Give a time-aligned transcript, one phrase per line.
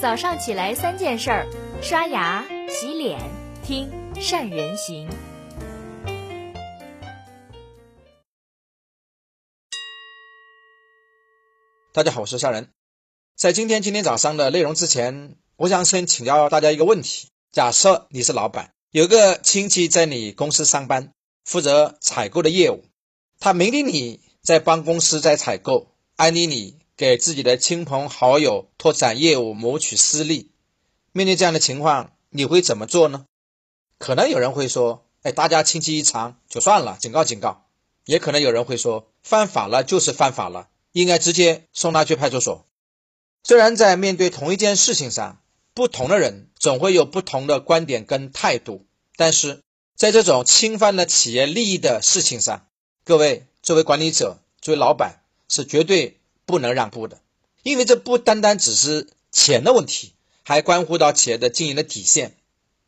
[0.00, 1.48] 早上起来三件事儿：
[1.82, 3.18] 刷牙、洗脸、
[3.64, 5.08] 听善人行。
[11.92, 12.70] 大家好，我是夏人。
[13.34, 21.12] 在今天今天早上的内容之前，我想先请教大家一个问题：假设你是老板，有个亲戚在你公司上班，
[21.44, 22.84] 负责采购的业务，
[23.40, 30.50] 他明令你在帮公司在采购，安利你给自己的亲朋好友拓展业务，谋取私利。
[31.12, 33.24] 面对这样的情况，你会怎么做呢？
[33.98, 37.66] 可能有人会说：“哎，大家亲戚一场就算了，警告警告。”
[38.04, 42.66] 也可能有人会说：“犯法了就是犯法了。”应该直接送他去派出所。
[43.44, 45.40] 虽然在面对同一件事情上，
[45.74, 49.62] 不同的人总会有不同的观点跟态度，但是
[49.94, 52.66] 在这种侵犯了企业利益的事情上，
[53.04, 56.17] 各位作为管理者、作为老板是绝对
[56.48, 57.20] 不能让步的，
[57.62, 62.34] 因为这不单单只是钱的问题，还关乎到企业的经营的底线。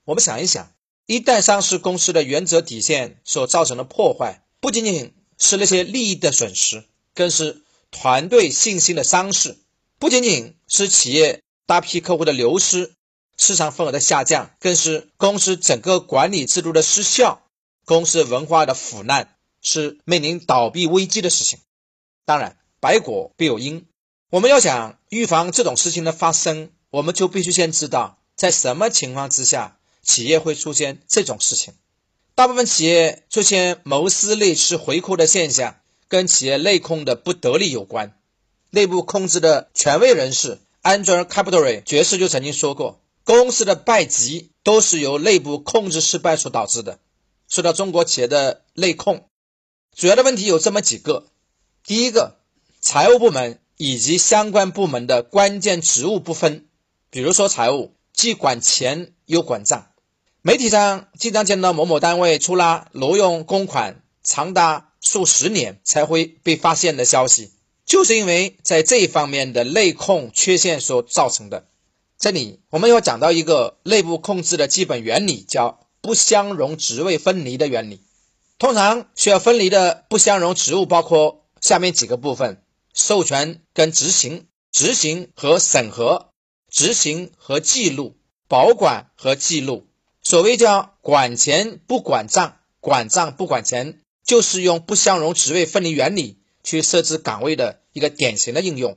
[0.05, 0.73] 我们想一想，
[1.07, 6.83] 一旦上市公司的原则底线所造成的破坏，不仅仅是那些利益的损失，
[7.15, 7.63] 更是。
[7.93, 9.59] 团队信心的丧失，
[9.99, 12.93] 不仅仅是企业大批客户的流失、
[13.37, 17.43] 市场份额的下降，更是公司整个管理制度的失效、
[17.85, 21.59] 公司文化的腐烂，是面临倒闭危机的事情。
[22.25, 23.87] 当然，百果必有因，
[24.31, 31.75] 我们要想预防这种事情的发生，我们就必须先知道在什么情况之下企业会出现这种事情。
[32.35, 35.77] 大部分企业出现谋私利、吃回扣的现象。
[36.09, 38.19] 跟企业内控的不得力有关，
[38.71, 46.99] 内部控制的权威人士 Andrew c a p i t a l 爵士就曾经说过，公司的败绩都是由内部控制失败所导致的。
[47.47, 49.25] 说到中国企业的内控，
[49.95, 51.29] 主要的问题有这么几个：
[51.85, 52.40] 第一个，
[52.93, 56.67] 财务部门以及相关部门的关键职务不分，
[57.09, 59.87] 比如说财务既管钱又管账，
[60.43, 64.89] 媒体上经常见到某某单位出了挪用公款长达。
[65.01, 67.53] 数十年才会被发现的消息，
[67.87, 71.69] 就是因为在这一方面的内控缺陷所造成的。
[72.19, 78.03] 这里我们要讲到一个内部控制的基本原理，叫不相容职位分离的原理。
[78.59, 82.61] 通常需要分离的不相容职务包括下面几个部分：
[82.93, 86.31] 授权跟执行、执行和审核、
[86.71, 88.17] 执行和记录、
[88.49, 89.87] 保管和记录。
[90.23, 94.01] 所谓叫管钱不管账，管账不管钱。
[94.23, 98.97] 就是用不相容职位分离原理去设置岗位的一个典型的应用。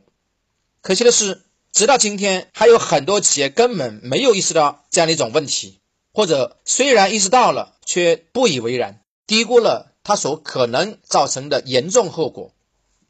[0.82, 5.80] 可惜的是，直到今天，还有很多企业根本没有意识到这样的一种问题，
[6.14, 12.54] 或者虽然意识到了，却不以为然，低估了它所可能造成的严重后果。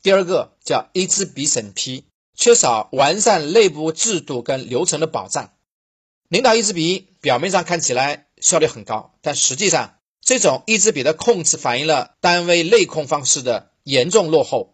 [0.04, 2.04] 第二个叫一支笔审批，
[2.36, 5.54] 缺少完善内部制度跟流程的保障。
[6.28, 9.96] 领导一支笔，表面上看起来效率很高，但实际上。
[10.26, 14.74] 这种一支笔的控制反映了单位内控方式的严重落后。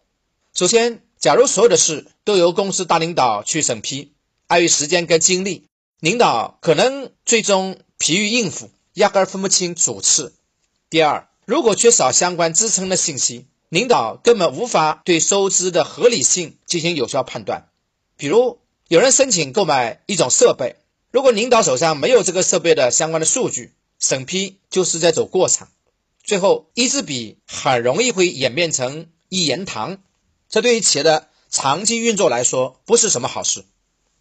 [0.54, 4.12] 首先，假如所有的事都由公司大领导去审批，
[4.46, 5.66] 碍于时间跟精力，
[5.98, 10.34] 领导可能最终疲于应付，压根分不清主次。
[10.88, 17.68] 第二，如果缺少相关支撑的信息，领导根本无法对收支的合理性进行有效判断。
[18.16, 18.58] 比如，
[18.88, 20.74] 有人申请购买一种设备，
[21.12, 25.68] 如果领导手上没有这个设备的相关的数据，审批就是在走过场，
[26.24, 29.98] 最后一支笔很容易会演变成一言堂，
[30.48, 33.64] 这对于企业的长期运作来说不是什么好事。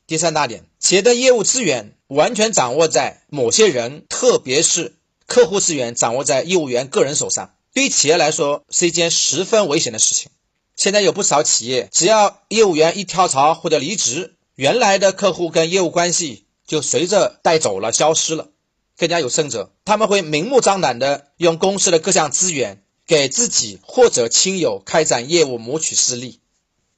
[0.06, 4.94] 第三大点，企业的业务资源完全掌握在某些人，特别是
[5.26, 10.32] 客户资源掌握在业务员个人手上，对于企业来说是一件十分危险的事情。
[10.76, 18.50] 现在有不少企业，只要业务员一跳槽或者离职，原来的客户跟业务关系就随着带走了，消失了。
[18.98, 26.42] 更加有甚者，他们会明目张胆地用公司的各项资源给自己或者亲友开展业务，谋取私利。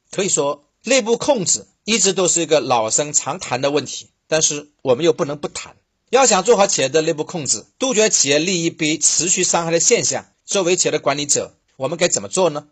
[0.10, 5.76] 可以说，内部控制一直都是一个老生常谈的问题，但是我们又不能不谈。
[6.10, 12.68] 要想做好企业的内部控制，杜绝企业利益被持续伤害的现象，作为企业的管理者，我们该怎么做呢？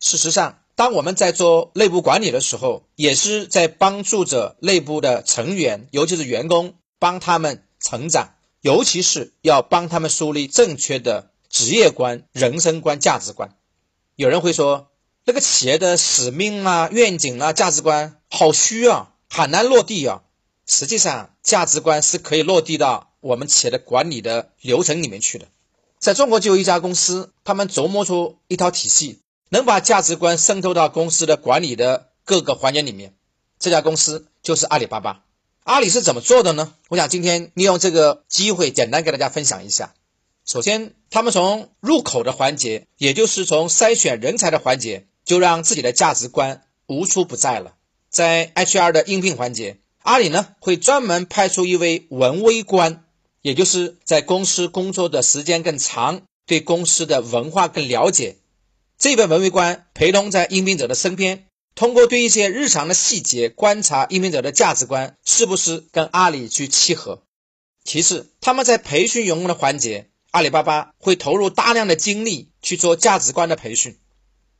[0.00, 8.30] 事实上，当我们在做内部管理的时候，也是在帮助着内部的成员，尤其是员工，帮他们成长。
[8.62, 13.54] 尤其是要帮他们树立正确的职业观、人生观、价值观。
[14.16, 14.88] 有人会说，
[15.24, 20.22] 那个企业的使命啊、愿景啊、价值观好虚啊，很难落地啊。
[20.64, 25.46] 实际上，价值观是可以落地到我们企业的管理的流程里面去的。
[25.98, 33.14] 在中国就有一家公司，他们琢磨出一套体系，能把价值观渗透到公司的管理的各个环节里面。
[33.58, 35.24] 这家公司就是阿里巴巴。
[35.64, 36.72] 阿里是怎么做的呢？
[36.88, 39.92] 我想今天利用这个机会，简单给大家分享一下。
[40.46, 47.74] 首先，他们从入口的环节，也就是从筛选人才的环节，就让自己的价值观无处不在了。
[48.08, 53.04] 在 HR 的应聘环节，阿里呢会专门派出一位文威官，
[53.48, 58.36] 也就是在公司工作的时间更长，对公司的文化更了解。
[58.98, 61.46] 这位文威官陪同在应聘者的身边。
[61.74, 67.22] 通过对一些日常的细节观察应聘者的价值观是不是跟阿里去契合。
[67.84, 73.96] 其次，他们在培训员工的环节，阿里巴巴会投入大量的精力去做价值观的培训。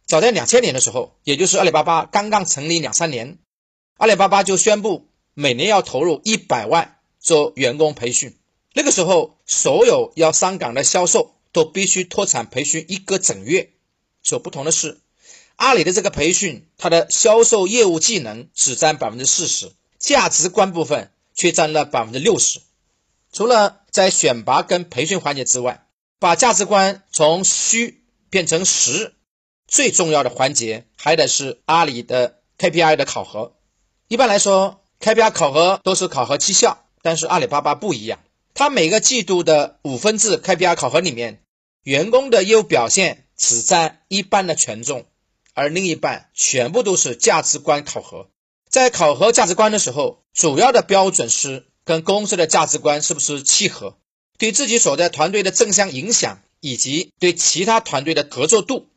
[0.06, 3.36] 早在两千年的时候，也就是阿里巴巴刚刚成立两三年，
[3.98, 8.37] 阿里巴巴就宣布每年要投入一百万做员工培训。
[8.78, 13.72] 那个时候，所有要上岗的销售都必须脱产培训一个整月。
[14.22, 15.00] 所不同的是。
[15.56, 22.60] 阿里的这个培训，它的销售业务技能只占百分之四十，价值观部分却占了百分之六十。
[23.32, 25.84] 除了在选拔跟培训环节之外，
[26.20, 29.12] 把价值观从虚变成实，
[29.66, 33.56] 最重要的环节还得是阿里的 KPI 的考核。
[34.06, 38.20] 一般来说，KPI 考核都是考核绩效，但是阿里巴巴不一样，
[38.58, 41.44] 他每个季度的五分制 KPI 考核里面，
[41.84, 45.06] 员工的业务表现只占一半的权重。
[45.54, 48.30] 而另一半全部都是价值观考核，
[48.68, 53.96] 在考核价值观的时候，主要的标准是跟公司的价值观是不是契合，
[54.38, 58.88] 对自己所在团队的正向影响，以及对其他团队的合作度。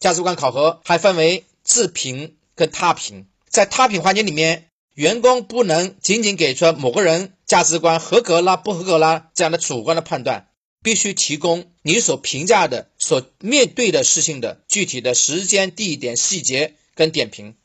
[0.00, 10.48] 价值观考核还分为自评跟他评，在他评环节里面，员工不能仅仅给出某个人价值观合格啦、不合格啦这样的主观的判断。
[10.82, 17.56] 必须提供你所评价的、所面对的事情的具体的时间、地点、细节跟点评，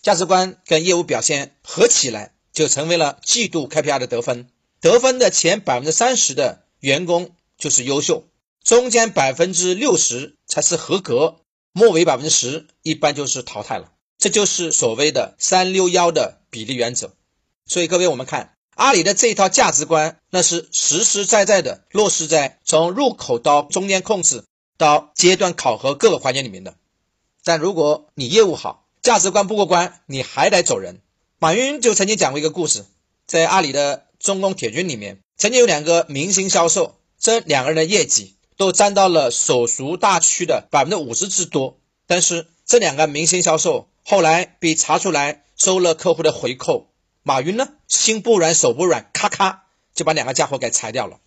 [0.00, 4.48] 价值观跟业务表现合起来，就成为了季度 KPI 的得分。
[4.80, 8.28] 得分的前百分之三十的员工就是优秀，
[8.62, 11.40] 中间百分之六十才是合格，
[11.72, 13.90] 末尾百分之十一般就是淘汰了。
[14.18, 17.12] 这就是所谓的三六幺的比例原则。
[17.66, 18.51] 所以各位，我们看。
[18.74, 24.44] 阿里的这一套价值观，那是实实在在的落实在从入口到中间控制
[24.78, 26.74] 到阶段考核各个环节里面的。
[27.44, 31.00] 但如果你业务好，价值观不过关，你还得走人。
[31.38, 32.86] 马云就曾经讲过一个故事，
[33.26, 41.78] 在阿里的中工铁军里面，曾经有两个明星销售，这两个人的业绩都占到了所属大区的百分之五十之多。
[42.06, 46.86] 但是这两个明星销售后来被查出来收了客户的回扣。
[47.24, 51.20] 马云呢，心不软手不软，咔咔就把两个家伙给裁掉了。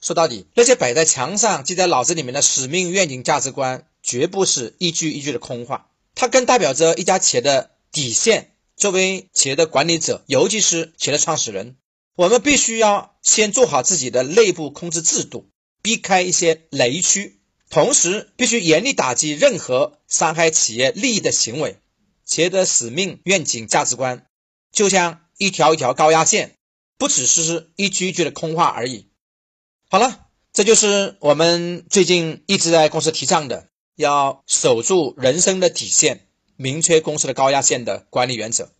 [0.00, 8.52] 说到底，那些摆在墙上、记在脑子里面的使命、愿景、价值观，绝不是一句一句的空话，它更代表着一家企业的底线。
[8.76, 11.76] 作为企业的管理者，尤其是企业的创始人，
[12.14, 15.48] 我们必须要先做好自己的内部控制制度，
[15.82, 17.40] 避开一些雷区，
[17.70, 21.78] 同时必须严厉打击任何伤害企业利益的行为。
[22.24, 24.26] 企业的使命、愿景、价值观，
[24.72, 25.20] 就像。
[25.38, 26.56] 一条一条高压线，
[26.98, 29.08] 不只是一句一句的空话而已。
[29.88, 38.72] 好了，这就是我们最近一直在公司提倡的，要守住人生的底线，明确公司的高压线的管理原则。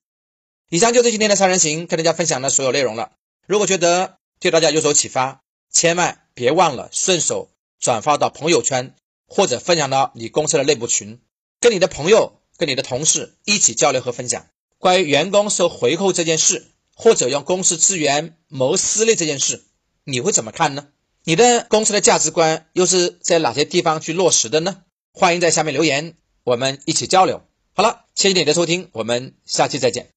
[0.68, 3.12] 以上就是今天的三人行跟大家分享的所有内容了。
[3.46, 8.94] 如果觉得对大家有所启发，千万别忘了顺手转发到朋友圈，
[9.28, 11.20] 或者分享到你公司的内部群，
[11.60, 14.48] 跟你的朋友、跟你的同事一起交流和分享。
[14.78, 19.64] 关于员工收回扣这件事，或者用公司资源谋私利这件事，
[20.04, 20.88] 你会怎么看呢？
[21.24, 24.82] 你的公司的价值观又是在哪些地方去落实的呢？
[25.12, 26.14] 欢迎在下面留言，
[26.44, 27.42] 我们一起交流。
[27.74, 30.08] 好了，谢谢你的收听，我们下期再见。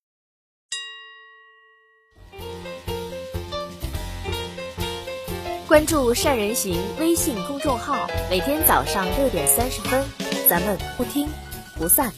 [5.67, 10.03] 关注善人行微信公众号，每天早上六点三十分，
[10.49, 11.27] 咱们不听
[11.77, 12.13] 不散。